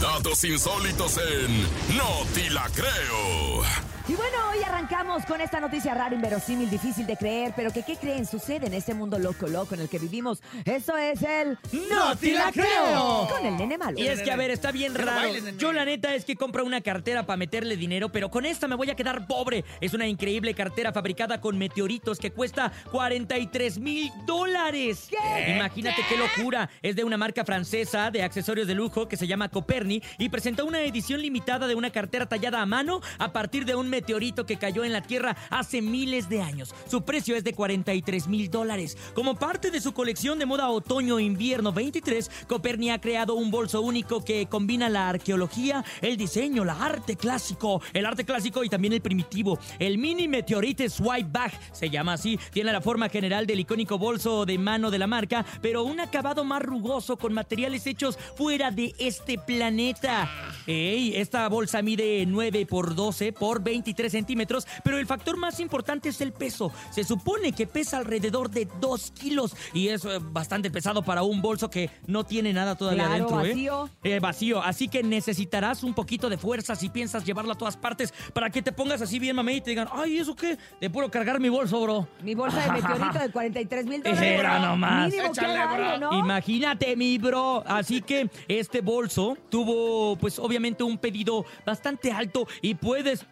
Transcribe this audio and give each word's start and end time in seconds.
Datos 0.00 0.44
insólitos 0.44 1.18
en 1.18 1.62
No 1.96 2.24
Ti 2.34 2.48
La 2.50 2.68
Creo. 2.74 3.97
Y 4.08 4.14
bueno, 4.14 4.38
hoy 4.50 4.62
arrancamos 4.62 5.26
con 5.26 5.42
esta 5.42 5.60
noticia 5.60 5.92
rara, 5.92 6.14
inverosímil, 6.14 6.70
difícil 6.70 7.06
de 7.06 7.14
creer, 7.14 7.52
pero 7.54 7.70
que 7.70 7.82
¿qué 7.82 7.94
creen? 7.94 8.24
Sucede 8.24 8.66
en 8.66 8.72
este 8.72 8.94
mundo 8.94 9.18
loco, 9.18 9.46
loco 9.46 9.74
en 9.74 9.82
el 9.82 9.90
que 9.90 9.98
vivimos. 9.98 10.42
Eso 10.64 10.96
es 10.96 11.20
el 11.20 11.58
¡No 11.90 12.16
te 12.16 12.32
la 12.32 12.50
creo! 12.50 13.28
Con 13.30 13.44
el 13.44 13.58
nene 13.58 13.76
malo. 13.76 13.98
Y 13.98 14.06
es 14.06 14.22
que, 14.22 14.32
a 14.32 14.36
ver, 14.36 14.50
está 14.50 14.72
bien 14.72 14.94
raro. 14.94 15.28
Yo 15.58 15.74
la 15.74 15.84
neta 15.84 16.14
es 16.14 16.24
que 16.24 16.36
compro 16.36 16.64
una 16.64 16.80
cartera 16.80 17.26
para 17.26 17.36
meterle 17.36 17.76
dinero, 17.76 18.08
pero 18.08 18.30
con 18.30 18.46
esta 18.46 18.66
me 18.66 18.76
voy 18.76 18.88
a 18.88 18.96
quedar 18.96 19.26
pobre. 19.26 19.62
Es 19.78 19.92
una 19.92 20.06
increíble 20.06 20.54
cartera 20.54 20.90
fabricada 20.90 21.42
con 21.42 21.58
meteoritos 21.58 22.18
que 22.18 22.30
cuesta 22.30 22.72
43 22.90 23.78
mil 23.78 24.10
dólares. 24.24 25.10
Imagínate 25.54 26.02
qué 26.08 26.16
locura. 26.16 26.70
Es 26.80 26.96
de 26.96 27.04
una 27.04 27.18
marca 27.18 27.44
francesa 27.44 28.10
de 28.10 28.22
accesorios 28.22 28.66
de 28.66 28.74
lujo 28.74 29.06
que 29.06 29.18
se 29.18 29.26
llama 29.26 29.50
Coperni 29.50 30.02
y 30.16 30.30
presentó 30.30 30.64
una 30.64 30.80
edición 30.80 31.20
limitada 31.20 31.66
de 31.66 31.74
una 31.74 31.90
cartera 31.90 32.24
tallada 32.24 32.62
a 32.62 32.66
mano 32.66 33.02
a 33.18 33.34
partir 33.34 33.66
de 33.66 33.74
un 33.74 33.82
meteorito 33.82 33.97
que 34.46 34.56
cayó 34.56 34.84
en 34.84 34.92
la 34.92 35.02
Tierra 35.02 35.36
hace 35.50 35.82
miles 35.82 36.28
de 36.28 36.42
años. 36.42 36.74
Su 36.88 37.02
precio 37.02 37.36
es 37.36 37.44
de 37.44 37.52
43 37.52 38.26
mil 38.28 38.50
dólares. 38.50 38.96
Como 39.14 39.34
parte 39.36 39.70
de 39.70 39.80
su 39.80 39.92
colección 39.92 40.38
de 40.38 40.46
moda 40.46 40.70
otoño-invierno 40.70 41.72
23, 41.72 42.30
Coperni 42.48 42.90
ha 42.90 43.00
creado 43.00 43.34
un 43.34 43.50
bolso 43.50 43.80
único 43.80 44.24
que 44.24 44.46
combina 44.46 44.88
la 44.88 45.08
arqueología, 45.08 45.84
el 46.00 46.16
diseño, 46.16 46.64
la 46.64 46.84
arte 46.84 47.16
clásico, 47.16 47.82
el 47.92 48.06
arte 48.06 48.24
clásico 48.24 48.64
y 48.64 48.68
también 48.68 48.92
el 48.92 49.00
primitivo. 49.00 49.58
El 49.78 49.98
mini 49.98 50.28
meteorite 50.28 50.88
swipe 50.88 51.28
bag 51.30 51.52
se 51.72 51.90
llama 51.90 52.14
así. 52.14 52.38
Tiene 52.52 52.72
la 52.72 52.80
forma 52.80 53.08
general 53.08 53.46
del 53.46 53.60
icónico 53.60 53.98
bolso 53.98 54.46
de 54.46 54.58
mano 54.58 54.90
de 54.90 54.98
la 54.98 55.06
marca, 55.06 55.44
pero 55.60 55.84
un 55.84 56.00
acabado 56.00 56.44
más 56.44 56.62
rugoso 56.62 57.16
con 57.16 57.32
materiales 57.32 57.86
hechos 57.86 58.18
fuera 58.36 58.70
de 58.70 58.94
este 58.98 59.38
planeta. 59.38 60.30
Ey, 60.66 61.14
esta 61.16 61.48
bolsa 61.48 61.82
mide 61.82 62.24
9 62.26 62.66
por 62.66 62.94
12 62.94 63.32
por 63.32 63.62
23 63.88 64.12
centímetros, 64.12 64.66
pero 64.84 64.98
el 64.98 65.06
factor 65.06 65.36
más 65.38 65.60
importante 65.60 66.10
es 66.10 66.20
el 66.20 66.32
peso. 66.32 66.70
Se 66.90 67.04
supone 67.04 67.52
que 67.52 67.66
pesa 67.66 67.98
alrededor 67.98 68.50
de 68.50 68.68
2 68.80 69.12
kilos 69.12 69.56
y 69.72 69.88
es 69.88 70.04
eh, 70.04 70.18
bastante 70.20 70.70
pesado 70.70 71.02
para 71.02 71.22
un 71.22 71.40
bolso 71.40 71.70
que 71.70 71.90
no 72.06 72.24
tiene 72.24 72.52
nada 72.52 72.74
todavía 72.76 73.04
Claro, 73.06 73.14
adentro. 73.14 73.44
¿eh? 73.44 73.48
vacío. 73.48 73.90
Eh, 74.04 74.20
vacío. 74.20 74.62
Así 74.62 74.88
que 74.88 75.02
necesitarás 75.02 75.82
un 75.84 75.94
poquito 75.94 76.28
de 76.28 76.36
fuerza 76.36 76.76
si 76.76 76.90
piensas 76.90 77.24
llevarlo 77.24 77.52
a 77.52 77.54
todas 77.56 77.76
partes 77.78 78.12
para 78.34 78.50
que 78.50 78.60
te 78.60 78.72
pongas 78.72 79.00
así 79.00 79.18
bien, 79.18 79.36
mamey, 79.36 79.56
y 79.56 79.60
te 79.62 79.70
digan, 79.70 79.88
ay, 79.92 80.18
¿eso 80.18 80.36
qué? 80.36 80.58
De 80.80 80.90
puro 80.90 81.10
cargar 81.10 81.40
mi 81.40 81.48
bolso, 81.48 81.80
bro. 81.80 82.08
Mi 82.22 82.34
bolsa 82.34 82.60
de 82.60 82.72
meteorito 82.72 83.18
de 83.18 83.30
43 83.32 83.86
mil 83.86 84.02
dólares. 84.02 84.22
Era 84.22 84.58
nomás. 84.58 85.12
Échale, 85.14 85.66
bro. 85.76 85.98
¿no? 85.98 86.18
Imagínate, 86.18 86.94
mi 86.94 87.16
bro. 87.16 87.64
Así 87.66 88.02
que 88.02 88.28
este 88.48 88.82
bolso 88.82 89.38
tuvo, 89.48 90.16
pues 90.16 90.38
obviamente, 90.38 90.82
un 90.84 90.98
pedido 90.98 91.46
bastante 91.64 92.12
alto 92.12 92.46
y 92.60 92.74
puedes 92.74 93.24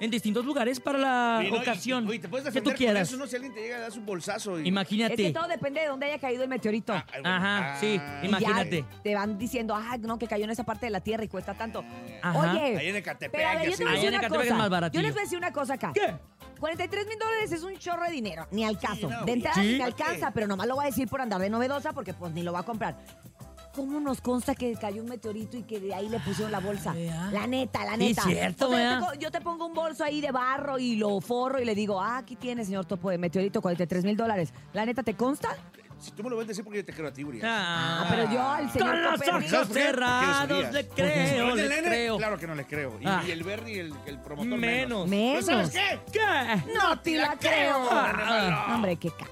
en 0.00 0.10
distintos 0.10 0.44
lugares 0.44 0.80
para 0.80 0.98
la 0.98 1.42
Y 1.44 1.50
no, 1.50 1.56
y- 1.56 1.60
ocasión 1.60 2.06
Oye, 2.08 2.18
te 2.18 2.28
puedes 2.28 2.44
que 2.44 2.50
defender 2.50 2.72
tú 2.74 2.76
quieras. 2.78 3.08
Con 3.08 3.14
eso, 3.14 3.24
no 3.24 3.26
si 3.28 3.36
alguien 3.36 3.54
te 3.54 3.60
llega 3.60 3.76
a 3.76 3.80
dar 3.80 3.92
su 3.92 4.00
bolsazo. 4.00 4.52
Y... 4.52 4.54
Es 4.58 4.62
que 4.62 4.68
Imagínate. 4.68 5.32
todo 5.32 5.48
depende 5.48 5.80
de 5.80 5.86
dónde 5.88 6.06
haya 6.06 6.18
caído 6.18 6.42
el 6.42 6.48
meteorito. 6.48 6.92
Ah, 6.92 7.04
bueno, 7.12 7.28
Ajá, 7.28 7.72
ah, 7.74 7.76
sí, 7.80 7.86
Y 7.94 7.96
ya 7.98 8.24
imagínate. 8.28 8.84
te 9.02 9.14
van 9.14 9.38
diciendo, 9.38 9.74
ah, 9.74 9.96
no, 10.00 10.18
que 10.18 10.26
cayó 10.26 10.44
en 10.44 10.50
esa 10.50 10.64
parte 10.64 10.86
de 10.86 10.90
la 10.90 11.00
tierra 11.00 11.24
y 11.24 11.28
cuesta 11.28 11.54
tanto. 11.54 11.84
Ajá. 12.22 12.52
Oye, 12.52 12.76
Ahí 12.78 12.88
en 12.88 12.96
Ecatepec, 12.96 13.30
pero 13.32 13.48
a 13.48 13.54
ver, 13.54 13.64
yo 13.64 13.68
así. 13.70 13.78
te 13.78 13.84
voy 13.84 13.92
a 13.92 13.96
Ahí 13.96 13.96
decir 14.00 14.08
en 14.08 14.14
una 14.14 14.26
Ecatepec 14.26 14.40
es 14.44 14.48
cosa. 14.52 14.58
más 14.62 14.70
baratillo. 14.70 15.00
Yo 15.02 15.06
les 15.06 15.14
voy 15.14 15.20
a 15.20 15.24
decir 15.24 15.38
una 15.38 15.52
cosa 15.52 15.74
acá. 15.74 15.92
¿Qué? 15.94 16.14
43 16.60 17.06
mil 17.06 17.18
dólares 17.18 17.52
es 17.52 17.62
un 17.62 17.76
chorro 17.76 18.04
de 18.04 18.12
dinero, 18.12 18.46
ni 18.50 18.64
al 18.64 18.78
caso. 18.78 19.10
no, 19.10 19.24
de 19.26 19.32
entrada 19.32 19.60
¿Sí? 19.60 19.72
ni 19.72 19.78
me 19.78 19.84
alcanza, 19.84 20.30
pero 20.30 20.46
nomás 20.46 20.66
lo 20.66 20.76
voy 20.76 20.84
a 20.84 20.86
decir 20.86 21.06
por 21.06 21.20
andar 21.20 21.38
de 21.40 21.50
novedosa 21.50 21.92
porque 21.92 22.14
pues 22.14 22.32
ni 22.32 22.42
lo 22.42 22.52
va 22.52 22.60
a 22.60 22.62
comprar. 22.62 22.96
¿Cómo 23.76 24.00
nos 24.00 24.20
consta 24.22 24.54
que 24.54 24.72
cayó 24.74 25.02
un 25.02 25.08
meteorito 25.10 25.56
y 25.58 25.62
que 25.62 25.78
de 25.78 25.94
ahí 25.94 26.08
le 26.08 26.18
pusieron 26.20 26.50
la 26.50 26.60
bolsa? 26.60 26.92
Vea. 26.94 27.28
La 27.30 27.46
neta, 27.46 27.84
la 27.84 27.92
Sí, 27.92 27.98
neta. 27.98 28.22
cierto, 28.22 28.68
O 28.68 28.70
sea, 28.70 28.78
yo, 28.78 28.84
vea. 28.88 28.98
te, 28.98 29.04
co- 29.18 29.20
yo 29.20 29.30
te 29.30 29.40
pongo 29.42 29.66
un 29.66 29.74
bolso 29.74 30.02
ahí 30.02 30.20
de 30.22 30.32
barro 30.32 30.78
y 30.78 30.96
lo 30.96 31.20
forro 31.20 31.60
y 31.60 31.64
le 31.66 31.74
digo, 31.74 32.00
ah, 32.00 32.16
aquí 32.18 32.36
tiene, 32.36 32.64
señor 32.64 32.86
Topo 32.86 33.10
de 33.10 33.18
meteorito, 33.18 33.60
43 33.60 34.04
mil 34.04 34.16
dólares. 34.16 34.52
¿La 34.72 34.86
neta 34.86 35.02
te 35.02 35.14
consta? 35.14 35.50
Si 35.98 36.10
tú 36.10 36.22
me 36.22 36.28
lo 36.28 36.36
ves 36.36 36.46
decir 36.46 36.62
porque 36.62 36.78
yo 36.80 36.84
te 36.84 36.92
creo 36.92 37.08
a 37.08 37.12
ti, 37.12 37.24
Urias. 37.24 37.44
Ah, 37.46 38.06
pero 38.10 38.30
yo 38.30 38.42
al 38.42 38.70
señor 38.70 38.88
Con 38.90 39.02
los 39.02 39.28
ojos 39.54 39.68
cerrados 39.72 40.72
le 40.72 40.88
creo, 40.88 41.50
¿El 41.50 41.56
del 41.56 41.68
le 41.70 41.74
nene? 41.76 41.88
creo. 41.88 42.16
Claro 42.18 42.38
que 42.38 42.46
no 42.46 42.54
le 42.54 42.66
creo. 42.66 42.98
Y, 43.00 43.06
Ah. 43.06 43.22
y 43.26 43.30
el 43.30 43.42
Bernie, 43.42 43.80
el, 43.80 43.94
el 44.04 44.18
promotor, 44.20 44.58
Menos. 44.58 45.08
menos. 45.08 45.08
Menos. 45.08 45.44
¿Pero 45.46 45.66
sabes 45.66 45.70
qué? 45.70 46.00
¿Qué? 46.12 46.72
No 46.74 46.98
te 47.00 47.16
la 47.16 47.36
creo. 47.38 47.88
Ah. 47.90 48.72
Hombre, 48.74 48.96
qué 48.96 49.10
cara. 49.10 49.30